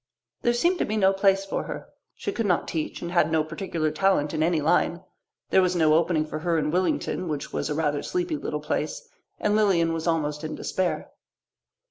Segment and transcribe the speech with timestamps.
[0.41, 1.87] There seemed to be no place for her.
[2.15, 5.03] She could not teach and had no particular talent in any line.
[5.51, 9.07] There was no opening for her in Willington, which was a rather sleepy little place,
[9.39, 11.11] and Lilian was almost in despair.